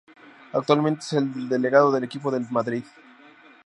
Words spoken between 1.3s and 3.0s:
delegado del equipo del Real Madrid.